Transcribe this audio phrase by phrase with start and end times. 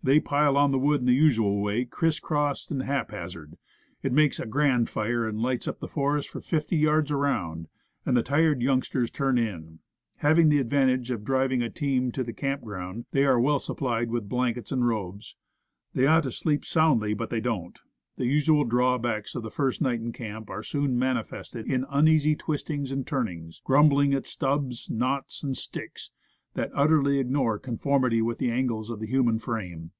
[0.00, 3.58] They pile on the wood in the usual way, criss cross and hap hazard.
[4.02, 7.68] It makes a grand fire, that lights up the forest for fifty yards around,
[8.06, 9.80] and the tired youngsters turn in.
[10.18, 11.26] Having the advantage The First Night.
[11.40, 14.72] 77 of driving a team to the camping ground, they are well supplied with blankets
[14.72, 15.34] and robes.
[15.94, 17.78] They ought to sleep soundly, but they don't.
[18.16, 22.34] The usual draw backs of a first night in camp are soon manifested in uneasy
[22.36, 26.10] twistings and turnings, grumbling at stubs, knots, and sticks,
[26.54, 29.90] that utterly ignore conformity with the angles of the human frame.